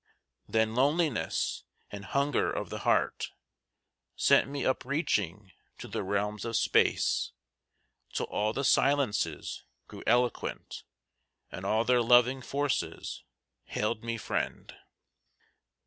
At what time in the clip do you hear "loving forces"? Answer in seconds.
12.01-13.23